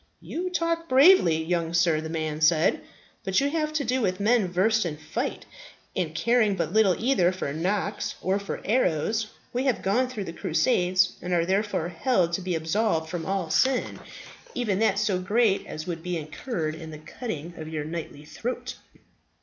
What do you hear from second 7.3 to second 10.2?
for knocks or for arrows. We have gone